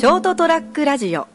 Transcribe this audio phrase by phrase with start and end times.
[0.00, 1.28] ショートトラックラジオ。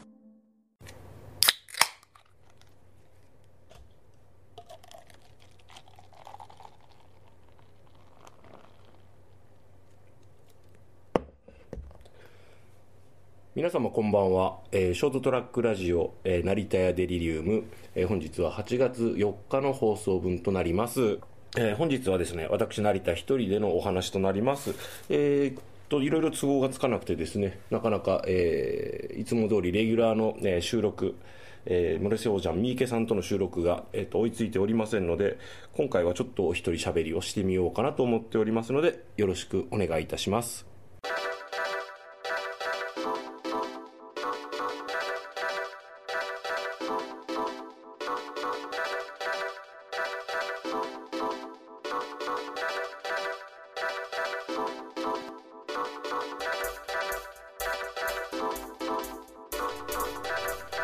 [13.54, 17.62] 皆様こんばんは、えーショートトラックラジオ、えー成田屋デリリウム、
[17.94, 21.20] えー本日は8月4日の放送分となります、
[21.56, 24.74] えー本日はですね私成田一人でのお話となります。
[25.08, 31.16] えーといろいろ都合がつかなくてですねなかなか、えーいつも通りレギュラーの、え収録
[31.68, 35.38] えー、村瀬王者三池さんとの収録が、えーと追いついておりませんので
[35.74, 40.75] 今回はちょっとお一人喋りをしてみようかなと思っておりますのでよろしくお願いいたします。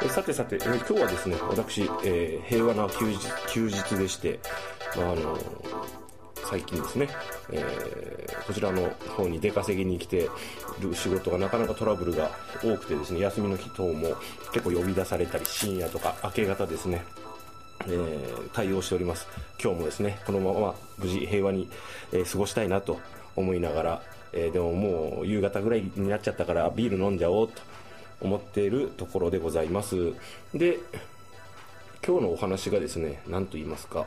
[0.08, 4.40] さてさて、え今日はですね、私、えー平和な休日休日でして、
[4.96, 5.38] まああの
[6.44, 7.08] 最近ですね、
[7.50, 10.28] えーこちらの方に出稼ぎに来て
[10.80, 12.30] る仕事がなかなかトラブルが
[12.62, 14.14] 多くてですね、休みの日等も
[14.52, 17.02] 結構呼び出されたり、深夜とか明け方ですね、
[17.86, 19.26] えー対応しております。
[19.62, 21.68] 今日もですねこのまま無事平和に、
[22.12, 23.00] えー過ごしたいなと
[23.36, 24.02] 思いながら、
[24.34, 27.54] えでももう夕方ぐらいになっちゃったからビール飲んじゃおうと
[28.22, 30.12] 思っているところでございます。
[30.54, 30.78] で
[32.04, 34.06] 今日のお話がですね何と言いますか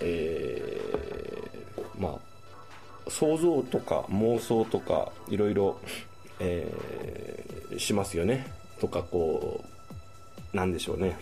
[0.00, 5.80] えーまあ想像とか妄想とかいろいろ、
[6.38, 8.52] えーしますよね。
[8.80, 9.64] とかこ
[10.52, 11.16] うなんでしょうね。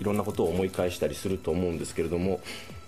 [0.00, 2.40] いろんなことを思い返したりすると思うんですけれども、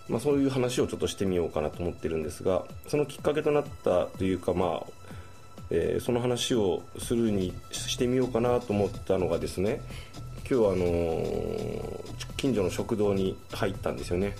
[0.08, 4.86] まあ、そういう話をちょっとしてみようかなと思ってるんですがそのきっかけとなったというか、まあ
[5.70, 9.80] えーその話をするにしてみようかなと思ったのがですね
[10.38, 12.04] 今日はあのー
[12.36, 14.36] 近所の食堂に入ったんですよね、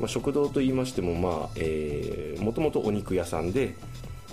[0.00, 3.76] まあ、食堂と言いましてもまあ、えー、もともとお肉屋さんで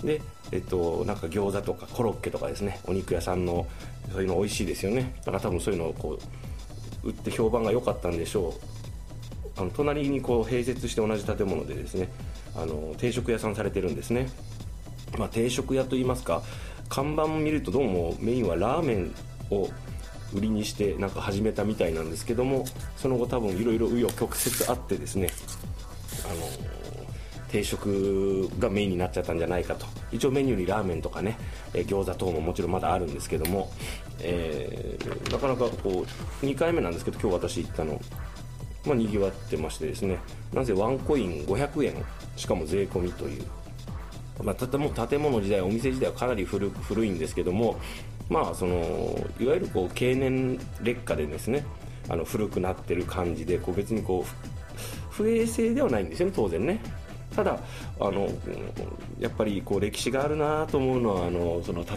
[0.02, 3.66] で、えっと、なんか餃子とかコロッケとかですねお肉屋さんの
[4.12, 5.14] そういうの美味しいですよね。
[5.20, 6.18] だから多分そういうのをこ
[7.04, 9.60] う売って評判が良かったんでしょう。
[9.60, 12.08] あの隣にこう併設して同じ建物でですね
[12.56, 14.28] あの定食屋さんされてるんですね、
[15.18, 16.42] まあ、定食屋といいますか
[16.88, 19.14] 看板を見るとどうもメインはラーメン
[19.50, 19.68] を
[20.32, 22.64] 売りにしてなんか始めたみたいなんですけども
[22.96, 25.28] その後多分いろいろ紆余曲折あってですね
[26.24, 26.74] あの
[27.48, 29.86] 定食がメインになっちゃったんじゃないかと。
[30.10, 31.38] 一応メニューにラーメンとかね、
[31.72, 33.70] え餃子等ももちろんまだあるんですけども、
[34.20, 36.04] えーなかなかこ
[36.42, 38.00] う2回目なんですけど今日私行ったの
[38.86, 40.18] まあ、にぎわってましてですね
[40.52, 42.04] なぜワンコイン500円
[42.36, 43.44] しかも税込みという、
[44.42, 47.78] まあ、建物建物自体お店自体はかなり古古いんですけども
[48.28, 48.74] まあその
[49.38, 51.64] いわゆるこう経年劣化でですね
[52.08, 56.80] あの古くなってる感じでこう別にこう不衛生ではないんですよね当然ね。
[57.34, 57.58] ただ
[58.00, 58.28] あの
[59.18, 61.94] やっぱりこう歴史があるなと思うのはあのそのた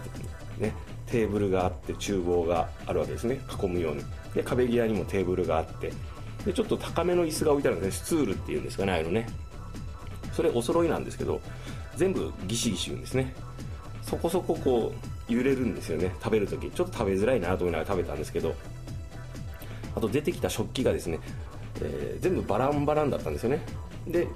[0.57, 0.73] ね
[1.05, 3.39] テーブルがあって厨房があるわけですね。
[3.61, 4.03] 囲むように。
[4.33, 5.91] で壁際にもテーブルがあって。
[6.45, 8.05] でちょっと高めの椅子が置いてあるんですね。
[8.05, 9.27] スツールっていうんですかねあのね。
[10.33, 11.41] それお揃いなんですけど
[11.97, 13.33] 全部ギシギシ言うんですね。
[14.01, 14.93] そこそここ
[15.29, 16.13] う揺れるんですよね。
[16.23, 18.55] 食べるときちょっと食べづらいなと思いながら食べたんですけど。
[19.95, 21.19] あと出てきた食器がですね、
[21.81, 23.61] えー全部バランバランだったんですよね。
[24.07, 24.27] で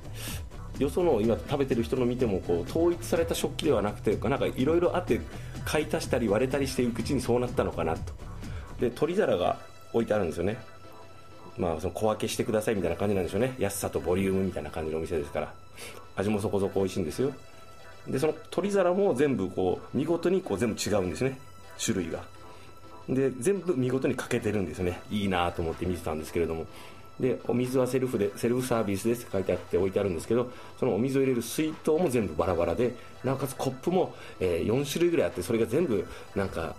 [0.80, 5.22] よその今食べてる人の見てもこう統一された食器ではなくてなんかいろいろあって
[5.64, 8.14] 買い足したり割れたりしていくうちにそうなったのかなと。
[8.80, 9.60] で取り皿が
[9.94, 10.58] 置いてあるんですよね。
[11.58, 13.54] まあその小分けしてくださいみたいな感じなんでしょうね。
[13.60, 15.54] 安さとボリュームみたいな感じのお店ですから。
[16.16, 17.32] 味もそこそこ美味しいんですよ。
[18.08, 21.38] でその取り皿も全部こう見事にこう全部違うんですね。
[21.84, 22.24] 種類が。
[23.10, 25.02] で全部見事に欠けてるんですね。
[25.12, 26.66] いいなと思って見てたんですけれども。
[27.20, 36.76] でお水はセルフでセルフサービスですって書いてあって置いてあるんですけどそのお水を入れる水筒も全部バラバラでなおかつコップも、え4種類ぐらいあってそれが全部なんか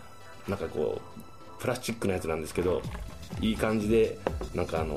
[0.48, 2.82] なんかこうプラスチックのやつなんですけど
[3.40, 4.18] いい感じで
[4.52, 4.94] なんかあの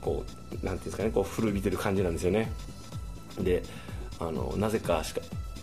[0.00, 0.24] こ
[0.62, 2.50] うなんていうんですかねこう古びてる感じなんですよね。
[3.38, 3.62] で
[4.20, 5.20] あのなぜかしか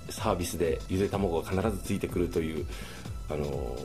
[0.10, 2.66] サービスでゆで卵が必ずついてくるという
[3.30, 3.78] あの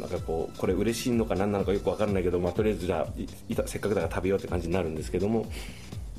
[0.00, 5.46] なんかこうこれ嬉しいのか何なのかよく分からないけど、まあ、とりあえずじゃあせっかくだから食べようって感じになるんですけども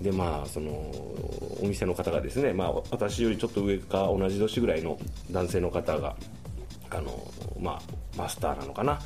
[0.01, 4.97] でまあそのお店の方がですね、まあ、私よりちょっと上か同じ年ぐらいの
[5.29, 6.15] 男性の方が
[6.89, 7.81] あの、まあ、
[8.17, 8.99] マスターなのかな。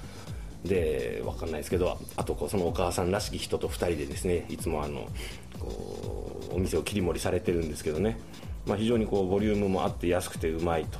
[0.63, 5.07] で分かんないですけどあとこうそのお母さんらしき人と2人でですねいつもあの
[5.59, 8.17] こうお店を切り盛りされてるんですけどね、
[8.65, 10.99] まあ、非常にこうボリュームもあって安くてうまいと。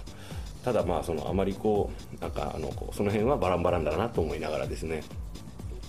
[0.64, 5.04] ただまあそのあまりこうなんかあのその辺はバランバランだなと思いながらですね。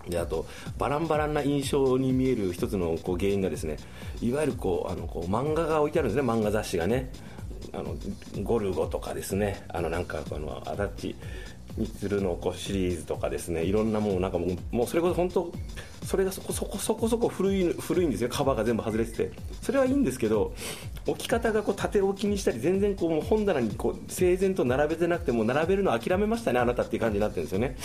[0.07, 0.47] であと
[0.79, 3.79] バランバランな印象に見える一つのこう原因がですね
[4.21, 6.31] いわゆるこうあのこう漫画が置いてあるんですね。
[6.31, 7.11] 漫画雑誌がね。
[7.73, 7.97] あの
[8.43, 9.65] ゴルゴとかですね。
[9.69, 11.19] あのなんかあの足立
[11.77, 15.53] みつるのこシリーズとかですねいろんなもうなんかもうもうそれこそ本当
[16.05, 18.29] それがそこそこそこそこ古い古いんですよ。
[18.29, 19.31] カバーが全部外れてて。
[19.61, 20.55] それはいいんですけど
[21.07, 27.77] 置き方がこう縦置きにしたり全然こうもう本棚にこう整然と並べてなくても並べるの諦めましたねあなたっていう感じになってるんですよね。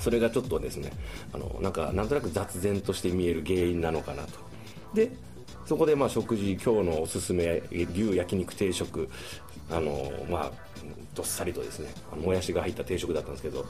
[0.00, 0.90] それがちょっとですね
[1.32, 4.30] あのなんかなんとなく雑然として見える原因なのかなと。
[4.94, 5.10] で
[5.66, 9.08] そこでまあ食事今日のおすすめ牛焼肉定食
[9.70, 10.63] あのまあ
[11.14, 13.62] どっさりとですねもやしが入った定食だったんですけど、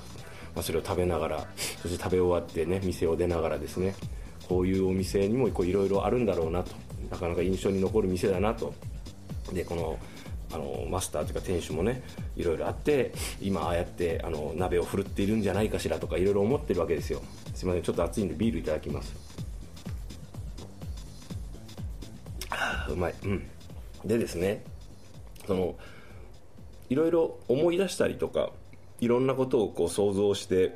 [0.55, 1.47] まあ、それを食べながら
[1.83, 3.95] そして食べ終わってね店を出ながらですね
[4.49, 6.73] こういうお店にもいろいろあるんだろうなと。
[7.11, 8.75] なかなか印象に残る店だなと。
[9.53, 9.99] でこの
[10.53, 12.03] あのマスターというか店主もね
[12.37, 17.23] いろいろあって今ああやってあの鍋を振るっているんじゃないかしらとかいろいろ思ってるわけですよ。
[17.55, 19.15] すいませんちょっと暑いんでビールいただきます。
[22.89, 23.15] うまい。
[23.25, 23.47] うん。
[24.05, 24.63] でですね
[25.47, 25.75] その
[26.89, 28.51] いろいろ思い出したりとか
[29.01, 30.73] いろんなことをこう想像して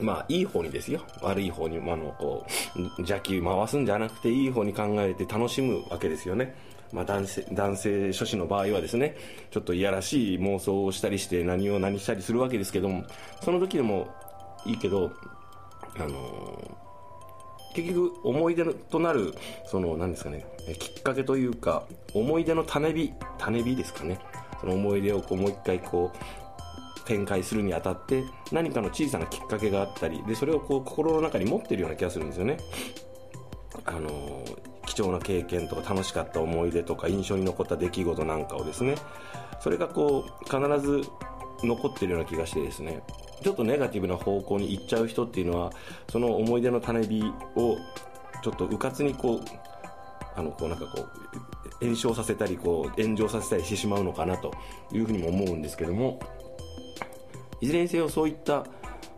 [0.00, 1.02] まあいい方にですよ。
[1.20, 2.46] 悪い方に、あ、のこ
[2.76, 6.54] う邪気回すんじゃなくていい方に考えて楽しむわけですよね。
[6.92, 9.16] まあ、男性男性諸子の場合はですね
[9.50, 13.04] ちょっといやらしい妄想をしたりして何を何したりするわけですけども
[13.42, 14.08] その時でも
[14.66, 15.10] いいけど
[15.96, 19.34] あのー、結局思い出となる
[19.66, 20.44] その何ですかね
[20.78, 24.18] きっかけというか思い出の種火種火ですかね。
[24.62, 32.56] その思い出をこうもう一回こう展開するにあたって何かの小さなきっかけがあったりでそれをこう心の中に持ってるような気がするんですよね。
[33.84, 34.44] あの
[34.86, 38.94] 貴重な経験とか楽しかった思い出とか印象に残った出来事なんかをですね。
[39.60, 41.02] それがこう必ず
[41.64, 43.02] 残ってるような気がしてですね。
[43.42, 45.72] ちょっとネガティブな方向に行っちゃう人っていうのは
[46.10, 47.24] その思い出の種火
[47.56, 47.76] を
[48.42, 49.40] ちょっとうかつにこう
[50.36, 51.41] あのこうなんかこう
[51.82, 54.52] 炎症させたりこう炎上させたりしてしまうのかなと
[54.92, 56.20] いうふうにも思うんですけども
[57.60, 58.64] いずれにせよそういった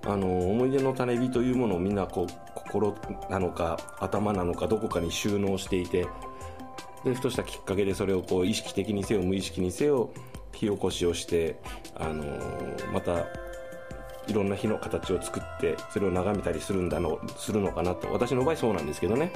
[0.06, 2.94] あの思い出の種火というものをみんなこう心
[3.30, 6.06] なのか頭なのかどこかに収納していて
[7.04, 10.10] でふとしたきっかけでそれをこう意識的にせよ無意識にせよ
[10.52, 11.60] 火起こしをして、
[11.96, 12.24] あの
[12.92, 13.26] また
[14.26, 18.10] いろんな火の形を作ってそれを眺めたりするんだのするのかなと。
[18.12, 19.32] 私の場合そうなんですけどね。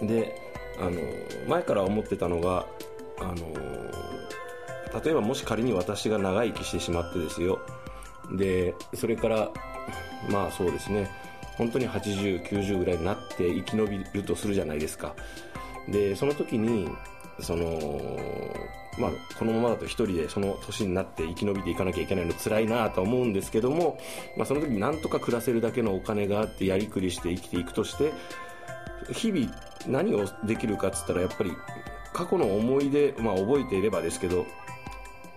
[0.00, 0.34] で
[0.78, 1.00] あの
[1.48, 2.66] 前から思ってたのが
[3.18, 3.34] あの
[5.02, 7.60] 例えばもし仮に私が長生きしてしまってですよ。
[8.36, 9.50] でそれから
[10.30, 11.10] まあそうですね。
[11.56, 15.14] 本当に80、90ぐらいになって生き延びるとするじゃないですか。
[15.88, 16.88] でその時に
[17.40, 17.78] その
[18.98, 23.98] まあ、このままだと一人でその年になって生き延びていかなきゃいけないの辛いなと思うんですけども、
[24.36, 28.12] まあ、その時になんとか暮らせるだけのお金があってやりくりして生きていくとして
[29.12, 29.52] 日々
[29.86, 31.52] 何をできるかっつったらやっぱり
[32.12, 34.46] 過去の思い出、まあ、覚えていればですけど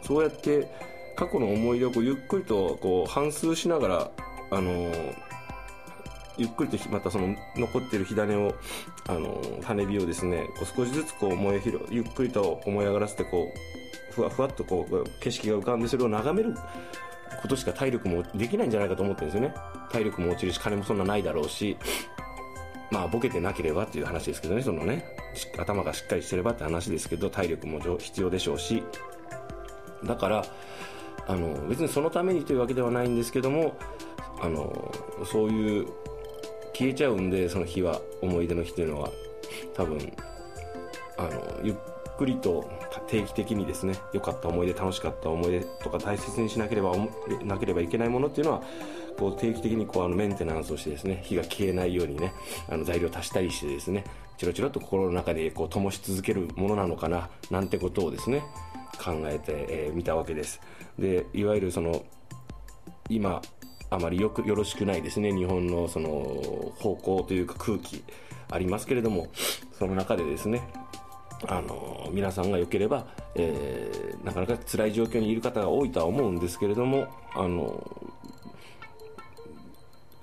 [0.02, 0.72] そうやって
[1.16, 4.12] 過去の思い出をこうゆっくりとこう反芻しながら、
[4.52, 5.14] あのー、
[6.38, 8.56] ゆっくりとまたその残っている火種を、
[9.08, 13.52] あのー、種火をですねこう少しずつこう燃え広ゆっくりと思い上がらせてこ
[14.12, 16.56] うふわふわっとこう景色が浮かんでそれを眺める
[17.42, 19.56] ことしか体力もできないんじゃないかと思ってるんですよね。
[19.92, 21.78] 体力も落ちるし金もそんなないだろうし
[22.92, 25.06] まあ、ボケてなければっていう話ですけどね、そのね、
[25.58, 28.84] 頭がしっかりしてればって話ですけど、体力も必要でしょうし、
[30.04, 30.46] だから、
[31.28, 33.78] あの、別にそのためにというわけではないんですけども、
[34.42, 34.92] あの、
[35.26, 35.88] そういう、
[36.74, 39.12] 消えちゃうんで、その日は、思い出の日というのは、
[39.76, 40.12] 多分、
[41.18, 41.76] あの、ゆっ
[42.18, 42.70] くりと
[43.08, 46.94] 定期的にですね、良かった思い出、楽しかった思い出とか大切にしなければ、
[47.44, 48.64] なければいけないものっていうのは、
[49.20, 52.32] こう定期的にこうあのメンテナンスをしてですね、火が消えないようにね、
[52.70, 54.06] あの材料を足したりしてですね、
[54.38, 58.44] チロチロと心の中でこう灯し続けるものなのかな、なんてことをですね、
[58.98, 60.62] 考えてみ、えー、たわけです。
[60.98, 62.04] で、いわゆるその、
[63.10, 63.42] 今、
[63.90, 66.10] あまりよく、よろしくないですね、日本のその
[66.80, 68.04] 方向というか空気
[68.50, 69.28] ありますけれども、
[69.78, 70.62] その中でですね、
[71.48, 78.09] あの皆さんが良ければ、えー、なかなか辛い状況にいる方が多いとは思うんですけれども、あの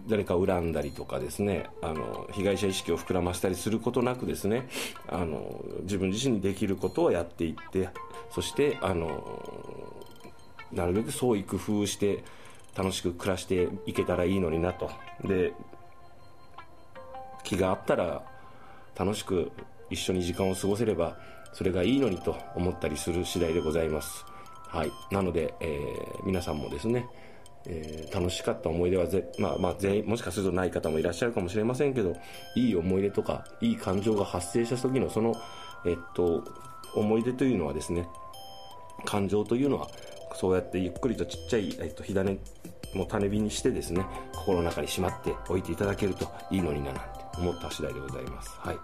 [0.06, 4.68] 誰かを恨んだりとかですねあの被害者意識を膨らませたりすることなくですね
[5.08, 7.88] あの自分自身にできることをやっていって
[8.30, 9.92] そしてあの
[10.72, 12.24] なるべく創意工夫して
[12.76, 14.90] 楽しく暮らしていけたらいいのになと
[15.24, 15.52] で
[17.44, 18.22] 気があったら
[18.96, 19.52] 楽しく
[19.90, 21.16] 一緒に時間を過ごせれば
[21.52, 24.24] それがいいのにと思ったりする次第でございます
[24.68, 24.92] はい。
[25.10, 27.06] なので、えー、皆さんもですね、
[27.68, 32.16] えー、楽しかった思い出はぜ、まあまあ全員、もしかするとない方もいらっしゃるかもしれませんけど、
[32.54, 35.34] いい思い出とか、いい感情が発生した時のその、
[35.84, 36.44] えっと、
[36.94, 38.06] 思い出というのはですね、
[39.04, 39.88] 感情というのは、
[40.34, 42.38] そうやってゆっくりとちっちゃい、えっと、火種
[42.94, 44.04] も種火にしてですね、
[44.34, 47.00] 心の中にしまっておいていただけるといいのにななんて
[47.38, 48.50] 思った次第でございます。
[48.58, 48.76] はい。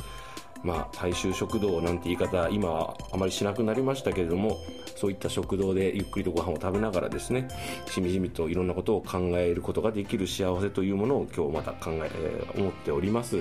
[0.64, 4.59] まあ、大衆食堂なんて言い方、今はあまりしなくなりましたけれども、
[4.97, 7.49] そういった食堂でゆっくりとご飯を食べながらですね、
[7.87, 13.38] しみじみといろんなことを考えることができる幸せというものを今日また考え、え、思っております。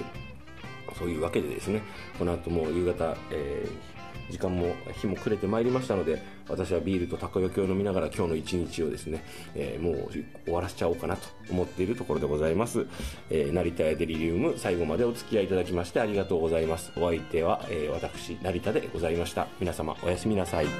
[0.98, 1.82] そういうわけでですね、
[2.18, 4.01] この後も夕方、えー
[4.32, 9.24] 時間も日も暮れてまいりましたので私はビールとたこ焼きを飲みながら今日の一日をですね、
[9.56, 10.10] えー、もう
[10.46, 12.88] 終わらせちゃおうかなと思っているところでございます、
[13.30, 16.92] えー、成田やデリリウム最後までお付き合いいただきましてありがとうございます。
[16.96, 19.48] お相手は、えー、私成田でございました。
[19.60, 20.66] 皆様おやすみなさい「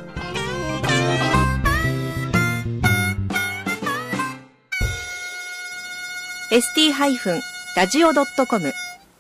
[6.52, 8.74] ST-radio.com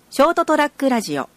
[0.09, 1.29] ショートトラックラジオ」